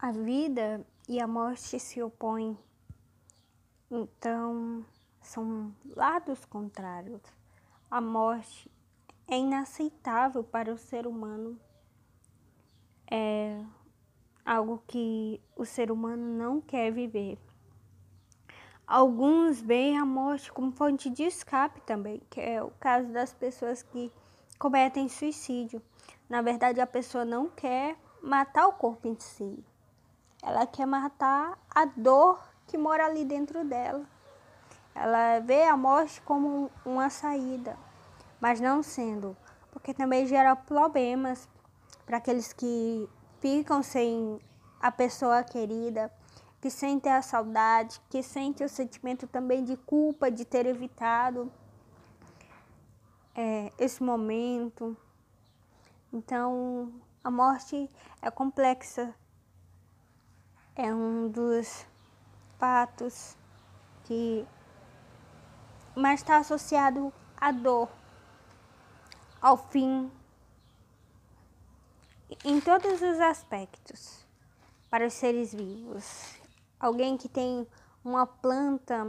[0.00, 2.56] a vida e a morte se opõem.
[3.90, 4.82] Então,
[5.20, 7.20] são lados contrários.
[7.90, 8.70] A morte
[9.28, 11.60] é inaceitável para o ser humano.
[13.10, 13.62] É
[14.42, 17.38] algo que o ser humano não quer viver.
[18.86, 23.82] Alguns veem a morte como fonte de escape também, que é o caso das pessoas
[23.82, 24.10] que
[24.58, 25.82] cometem suicídio.
[26.26, 29.62] Na verdade, a pessoa não quer matar o corpo em si.
[30.42, 34.04] Ela quer matar a dor que mora ali dentro dela.
[34.94, 37.76] Ela vê a morte como uma saída,
[38.40, 39.36] mas não sendo,
[39.70, 41.48] porque também gera problemas
[42.04, 43.08] para aqueles que
[43.40, 44.40] ficam sem
[44.80, 46.12] a pessoa querida,
[46.60, 51.50] que sentem a saudade, que sentem o sentimento também de culpa de ter evitado
[53.34, 54.96] é, esse momento.
[56.12, 57.88] Então, a morte
[58.20, 59.14] é complexa,
[60.80, 61.86] é um dos
[62.58, 63.36] fatos
[64.04, 64.46] que
[65.94, 67.90] mas está associado à dor,
[69.42, 70.10] ao fim,
[72.44, 74.26] em todos os aspectos
[74.88, 76.34] para os seres vivos.
[76.78, 77.66] Alguém que tem
[78.02, 79.06] uma planta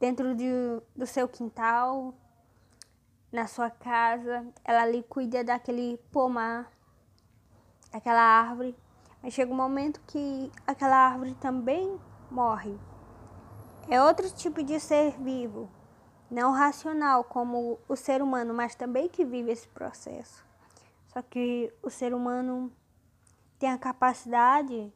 [0.00, 0.50] dentro de,
[0.96, 2.12] do seu quintal,
[3.30, 6.68] na sua casa, ela ali cuida daquele pomar,
[7.92, 8.74] daquela árvore,
[9.22, 11.98] mas chega um momento que aquela árvore também
[12.30, 12.78] morre.
[13.88, 15.70] É outro tipo de ser vivo,
[16.30, 20.44] não racional como o ser humano, mas também que vive esse processo.
[21.08, 22.72] Só que o ser humano
[23.58, 24.92] tem a capacidade,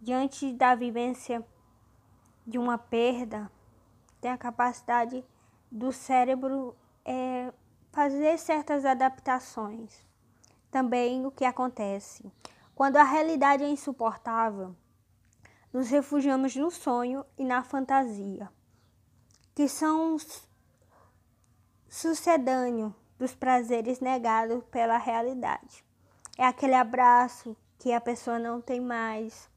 [0.00, 1.44] diante da vivência
[2.46, 3.50] de uma perda,
[4.20, 5.24] tem a capacidade
[5.70, 7.52] do cérebro é,
[7.92, 10.06] fazer certas adaptações.
[10.70, 12.30] Também o que acontece
[12.76, 14.76] quando a realidade é insuportável,
[15.72, 18.52] nos refugiamos no sonho e na fantasia,
[19.54, 20.18] que são
[21.88, 25.82] sucedâneo dos prazeres negados pela realidade.
[26.36, 29.48] É aquele abraço que a pessoa não tem mais.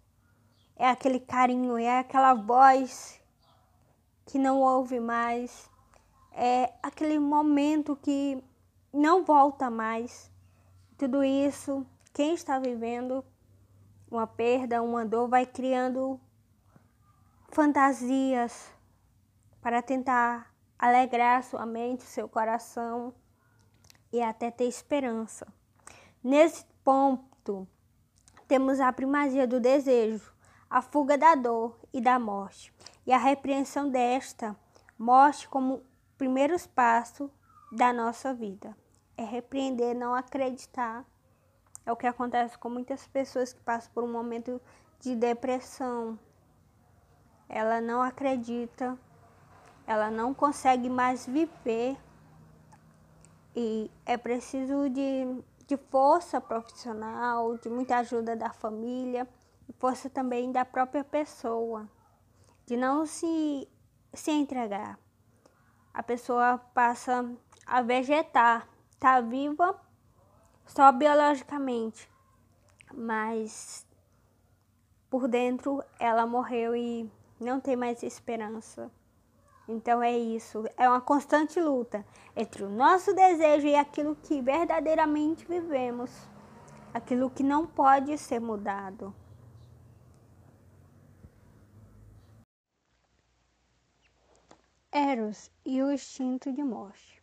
[0.77, 3.21] É aquele carinho, é aquela voz
[4.25, 5.69] que não ouve mais.
[6.31, 8.41] É aquele momento que
[8.93, 10.31] não volta mais.
[10.97, 13.23] Tudo isso, quem está vivendo
[14.09, 16.19] uma perda, uma dor, vai criando
[17.49, 18.71] fantasias
[19.61, 23.13] para tentar alegrar sua mente, seu coração
[24.11, 25.47] e até ter esperança.
[26.23, 27.67] Nesse ponto,
[28.47, 30.33] temos a primazia do desejo,
[30.69, 32.73] a fuga da dor e da morte,
[33.05, 34.55] e a repreensão desta
[34.97, 35.83] morte como
[36.17, 37.29] primeiros passos
[37.71, 38.75] da nossa vida.
[39.15, 41.05] É repreender, não acreditar.
[41.85, 44.61] É o que acontece com muitas pessoas que passam por um momento
[44.99, 46.19] de depressão.
[47.47, 48.97] Ela não acredita,
[49.87, 51.97] ela não consegue mais viver
[53.55, 59.27] e é preciso de de força profissional, de muita ajuda da família
[59.79, 61.87] força também da própria pessoa,
[62.65, 63.67] de não se,
[64.13, 64.99] se entregar.
[65.93, 67.29] A pessoa passa
[67.65, 68.67] a vegetar,
[68.99, 69.79] tá viva
[70.69, 72.07] só biologicamente,
[72.93, 73.85] mas
[75.09, 78.91] por dentro ela morreu e não tem mais esperança.
[79.67, 85.45] Então é isso, é uma constante luta entre o nosso desejo e aquilo que verdadeiramente
[85.45, 86.11] vivemos,
[86.93, 89.13] aquilo que não pode ser mudado.
[94.91, 97.21] Eros e o instinto de morte.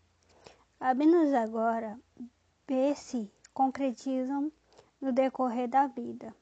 [0.78, 1.98] Cabe-nos agora
[2.66, 4.52] ver se concretizam
[5.00, 6.34] no decorrer da vida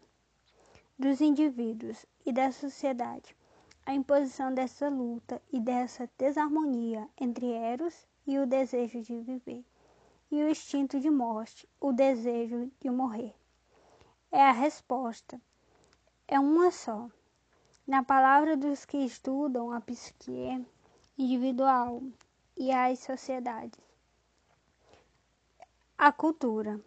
[0.99, 3.35] dos indivíduos e da sociedade
[3.87, 9.65] a imposição dessa luta e dessa desarmonia entre Eros e o desejo de viver,
[10.31, 13.35] e o instinto de morte, o desejo de morrer.
[14.33, 15.39] É a resposta.
[16.27, 17.11] É uma só.
[17.87, 20.67] Na palavra dos que estudam a psique
[21.19, 22.03] individual
[22.57, 23.84] e as sociedades.
[25.97, 26.81] A cultura.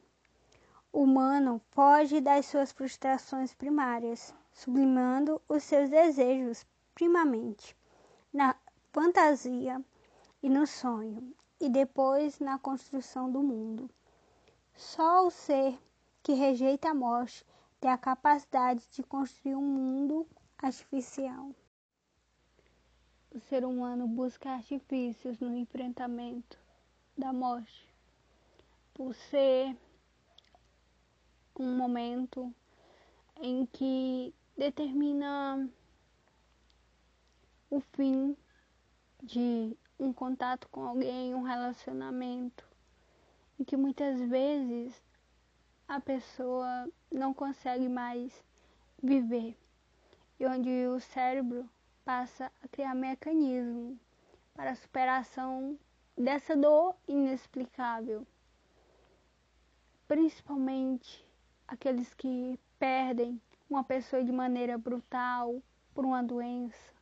[0.92, 7.76] O humano foge das suas frustrações primárias, sublimando os seus desejos primamente
[8.34, 8.54] na
[8.92, 9.82] fantasia
[10.44, 13.90] e no sonho, e depois na construção do mundo.
[14.76, 15.80] Só o ser
[16.22, 17.46] que rejeita a morte
[17.80, 20.28] tem a capacidade de construir um mundo
[20.58, 21.52] artificial.
[23.34, 26.60] O ser humano busca artifícios no enfrentamento
[27.18, 27.87] da morte,
[28.98, 29.78] por ser
[31.56, 32.52] um momento
[33.40, 35.70] em que determina
[37.70, 38.36] o fim
[39.22, 42.68] de um contato com alguém, um relacionamento,
[43.60, 45.00] em que muitas vezes
[45.88, 48.44] a pessoa não consegue mais
[49.02, 49.56] viver
[50.40, 51.70] e onde o cérebro
[52.04, 53.96] passa a criar mecanismos
[54.56, 55.78] para a superação
[56.18, 58.26] dessa dor inexplicável.
[60.08, 61.26] Principalmente
[61.68, 65.62] aqueles que perdem uma pessoa de maneira brutal
[65.94, 66.94] por uma doença.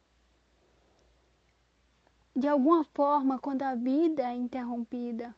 [2.35, 5.35] De alguma forma, quando a vida é interrompida,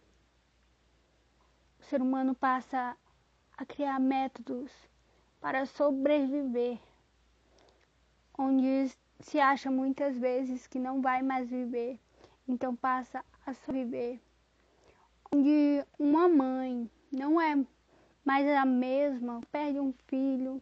[1.80, 2.98] o ser humano passa
[3.56, 4.72] a criar métodos
[5.40, 6.80] para sobreviver,
[8.38, 12.00] onde se acha muitas vezes que não vai mais viver,
[12.48, 14.20] então passa a sobreviver.
[15.32, 17.58] Onde uma mãe não é
[18.24, 20.62] mais a mesma, perde um filho.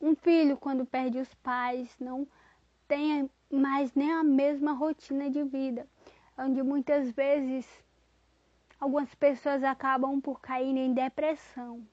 [0.00, 2.26] Um filho, quando perde os pais, não
[2.86, 5.86] tem mais nem a mesma rotina de vida,
[6.36, 7.66] onde muitas vezes
[8.78, 11.84] algumas pessoas acabam por cair em depressão,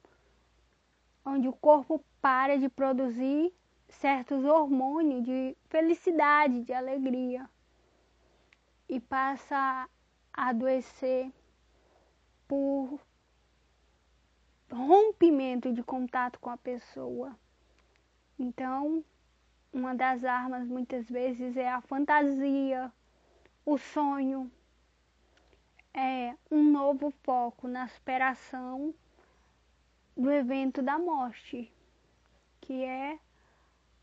[1.26, 3.52] onde o corpo para de produzir
[3.90, 7.50] certos hormônios de felicidade, de alegria
[8.88, 9.90] e passa
[10.34, 11.32] a adoecer
[12.48, 13.00] por
[14.76, 17.36] rompimento de contato com a pessoa.
[18.38, 19.04] Então,
[19.72, 22.92] uma das armas muitas vezes é a fantasia,
[23.66, 24.52] o sonho,
[25.94, 28.94] é um novo foco na superação
[30.16, 31.72] do evento da morte,
[32.60, 33.18] que é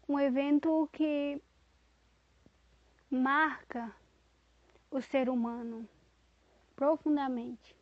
[0.09, 1.41] um evento que
[3.11, 3.95] marca
[4.91, 5.87] o ser humano
[6.75, 7.82] profundamente.